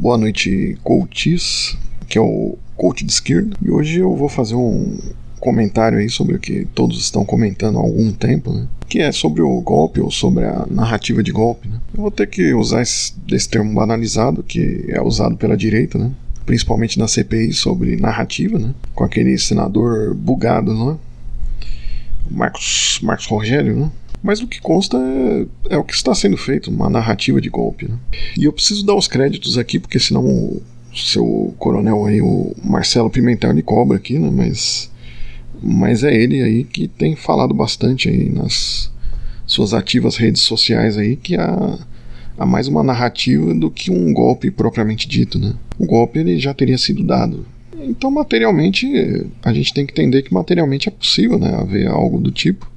[0.00, 1.76] Boa noite, coaches,
[2.08, 3.54] que é o coach de esquerda.
[3.62, 4.98] E hoje eu vou fazer um
[5.38, 8.66] comentário aí sobre o que todos estão comentando há algum tempo, né?
[8.88, 11.78] Que é sobre o golpe ou sobre a narrativa de golpe, né?
[11.94, 16.10] Eu vou ter que usar esse, esse termo banalizado que é usado pela direita, né?
[16.46, 18.74] Principalmente na CPI sobre narrativa, né?
[18.94, 20.96] Com aquele senador bugado, não é?
[22.30, 23.90] Marcos, Marcos Rogério, né?
[24.22, 27.88] Mas o que consta é, é, o que está sendo feito, uma narrativa de golpe.
[27.88, 27.96] Né?
[28.36, 30.62] E eu preciso dar os créditos aqui, porque senão o
[30.94, 34.30] seu coronel aí, o Marcelo Pimentel, ele cobra aqui, né?
[34.30, 34.90] Mas,
[35.62, 38.90] mas é ele aí que tem falado bastante aí nas
[39.46, 41.78] suas ativas redes sociais aí que há,
[42.36, 45.54] há mais uma narrativa do que um golpe propriamente dito, né?
[45.78, 47.46] O golpe ele já teria sido dado.
[47.82, 48.86] Então, materialmente,
[49.42, 52.70] a gente tem que entender que materialmente é possível, né, haver algo do tipo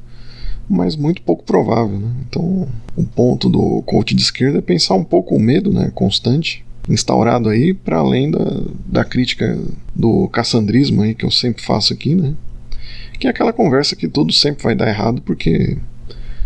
[0.69, 1.97] mas muito pouco provável.
[1.99, 2.11] Né?
[2.27, 6.65] Então, o ponto do coach de esquerda é pensar um pouco o medo né, constante
[6.89, 9.57] instaurado aí, para além da, da crítica
[9.95, 12.33] do cassandrismo aí que eu sempre faço aqui, né?
[13.19, 15.77] Que é aquela conversa que tudo sempre vai dar errado porque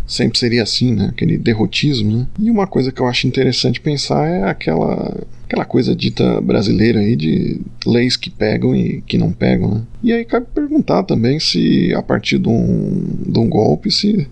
[0.06, 1.08] sempre seria assim, né?
[1.08, 2.28] Aquele derrotismo, né?
[2.40, 5.16] E uma coisa que eu acho interessante pensar é aquela
[5.48, 9.82] aquela coisa dita brasileira aí de leis que pegam e que não pegam, né?
[10.04, 14.28] E aí cabe perguntar também se a partir de um, de um golpe se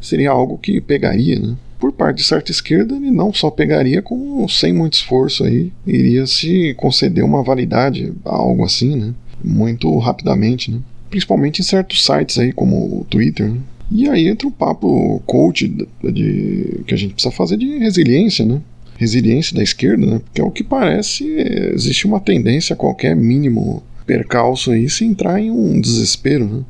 [0.00, 1.56] seria algo que pegaria, né?
[1.78, 6.26] Por parte de certa esquerda, ele não só pegaria, como sem muito esforço aí, iria
[6.26, 9.14] se conceder uma validade a algo assim, né?
[9.42, 10.78] Muito rapidamente, né?
[11.08, 13.58] Principalmente em certos sites aí, como o Twitter, né?
[13.90, 18.44] E aí entra o papo coach de, de, que a gente precisa fazer de resiliência,
[18.44, 18.60] né?
[19.00, 20.18] Resiliência da esquerda, né?
[20.18, 21.24] Porque é o que parece
[21.72, 26.62] existe uma tendência a qualquer mínimo percalço aí se entrar em um desespero, né?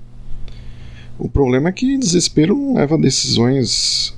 [1.19, 4.15] O problema é que desespero não leva a decisões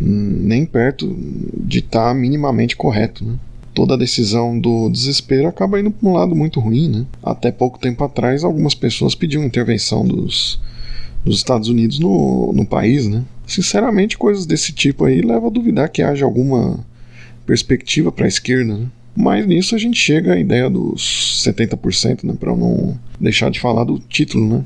[0.00, 1.14] nem perto
[1.54, 3.38] de estar tá minimamente correto, né?
[3.74, 7.06] Toda decisão do desespero acaba indo para um lado muito ruim, né?
[7.22, 10.58] Até pouco tempo atrás, algumas pessoas pediam intervenção dos,
[11.22, 13.22] dos Estados Unidos no, no país, né?
[13.46, 16.86] Sinceramente, coisas desse tipo aí levam a duvidar que haja alguma
[17.48, 18.86] perspectiva para a esquerda, né?
[19.16, 23.84] Mas nisso a gente chega à ideia dos 70%, né, para não deixar de falar
[23.84, 24.64] do título, né?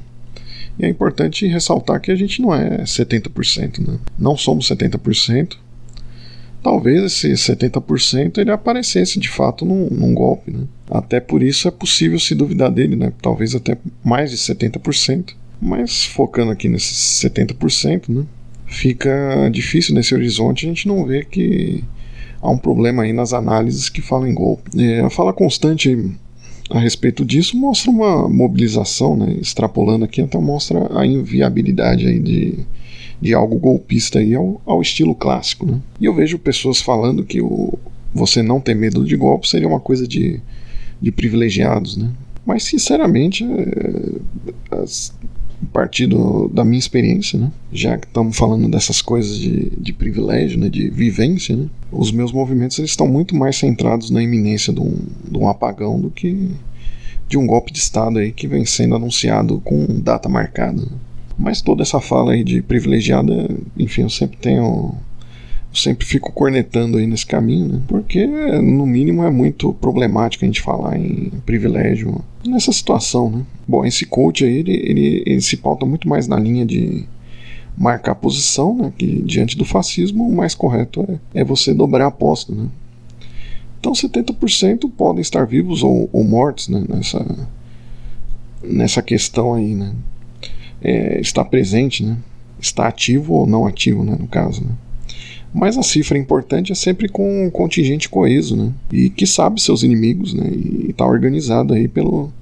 [0.79, 3.99] E é importante ressaltar que a gente não é 70%, né?
[4.19, 5.57] Não somos 70%.
[6.61, 10.65] Talvez esse 70% ele aparecesse de fato num, num, golpe, né?
[10.91, 13.13] Até por isso é possível se duvidar dele, né?
[13.23, 15.35] Talvez até mais de 70%.
[15.61, 18.25] Mas focando aqui nesses 70%, né?
[18.67, 21.85] Fica difícil nesse horizonte a gente não ver que
[22.43, 24.71] há um problema aí nas análises que falam em golpe.
[24.83, 26.13] É, a fala constante
[26.71, 32.59] a respeito disso mostra uma mobilização, né, extrapolando aqui, até mostra a inviabilidade aí de,
[33.21, 35.67] de algo golpista aí ao, ao estilo clássico.
[35.67, 35.81] Né?
[36.01, 37.79] E eu vejo pessoas falando que o,
[38.15, 40.41] você não ter medo de golpe seria uma coisa de,
[41.01, 41.97] de privilegiados.
[41.97, 42.11] Né?
[42.45, 45.13] Mas, sinceramente, é, as,
[45.67, 47.53] partir do, da minha experiência, né?
[47.73, 50.69] já que estamos falando dessas coisas de, de privilégio, né?
[50.69, 51.69] de vivência, né?
[51.91, 54.97] os meus movimentos eles estão muito mais centrados na iminência de um,
[55.31, 56.51] de um apagão do que
[57.29, 60.83] de um golpe de Estado aí que vem sendo anunciado com data marcada.
[60.83, 60.93] Né?
[61.39, 63.49] Mas toda essa fala aí de privilegiada,
[63.79, 64.95] enfim, eu sempre tenho
[65.75, 67.81] sempre fico cornetando aí nesse caminho, né?
[67.89, 73.43] Porque, no mínimo, é muito problemático a gente falar em privilégio nessa situação, né?
[73.67, 77.05] Bom, esse coach aí, ele, ele, ele se pauta muito mais na linha de
[77.77, 78.93] marcar posição, né?
[78.97, 82.69] Que diante do fascismo, o mais correto é, é você dobrar a aposta, né?
[83.81, 86.85] Então, 70% podem estar vivos ou, ou mortos, né?
[86.89, 87.49] Nessa,
[88.63, 89.93] nessa questão aí, né?
[90.83, 92.17] É, está presente, né?
[92.61, 94.17] Está ativo ou não ativo, né?
[94.19, 94.71] No caso, né?
[95.55, 98.73] Mas a cifra importante é sempre com um contingente coeso, né?
[98.91, 100.49] E que sabe seus inimigos, né?
[100.51, 102.33] E está organizado aí pelo,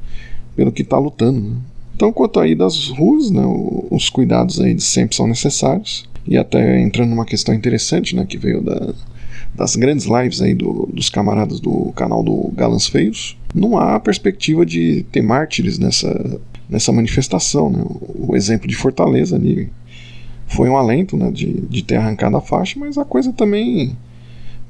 [0.54, 1.40] pelo que está lutando.
[1.40, 1.56] Né?
[1.96, 3.42] Então, quanto aí das ruas, né?
[3.90, 6.08] Os cuidados aí sempre são necessários.
[6.26, 8.24] E até entrando numa questão interessante, né?
[8.24, 8.94] Que veio da,
[9.54, 14.64] das grandes lives aí do, dos camaradas do canal do Galãs Feios, não há perspectiva
[14.64, 17.70] de ter mártires nessa, nessa manifestação.
[17.70, 17.84] Né?
[18.14, 19.68] O exemplo de Fortaleza ali
[20.50, 23.96] foi um alento né, de, de ter arrancado a faixa, mas a coisa também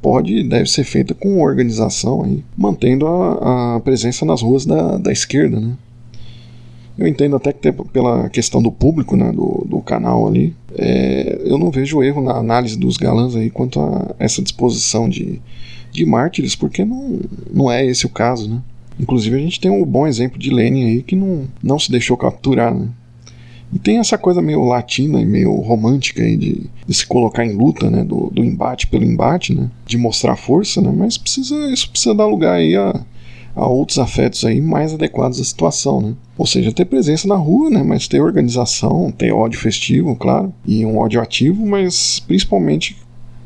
[0.03, 4.99] pode e deve ser feita com organização, aí, mantendo a, a presença nas ruas da,
[4.99, 5.59] da esquerda.
[5.59, 5.73] Né?
[6.99, 11.59] Eu entendo até que pela questão do público né, do, do canal ali, é, eu
[11.59, 15.41] não vejo erro na análise dos galãs aí quanto a essa disposição de,
[15.91, 18.51] de mártires, porque não, não é esse o caso.
[18.51, 18.61] Né?
[18.99, 22.19] Inclusive a gente tem um bom exemplo de Lenin aí que não, não se deixou
[22.19, 22.75] capturar.
[22.75, 22.89] Né?
[23.73, 27.53] E tem essa coisa meio latina e meio romântica aí de, de se colocar em
[27.53, 28.03] luta, né?
[28.03, 29.71] Do, do, embate pelo embate, né?
[29.87, 30.93] De mostrar força, né?
[30.95, 33.01] Mas precisa, isso precisa dar lugar aí a,
[33.55, 36.15] a outros afetos aí mais adequados à situação, né?
[36.37, 37.83] Ou seja, ter presença na rua, né?
[37.85, 42.97] Mas ter organização, ter ódio festivo, claro, e um ódio ativo, mas principalmente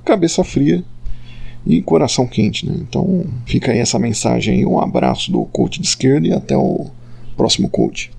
[0.04, 0.82] cabeça fria
[1.66, 2.74] e coração quente, né?
[2.78, 6.86] Então fica aí essa mensagem um abraço do coach de esquerda e até o
[7.36, 8.10] próximo coach.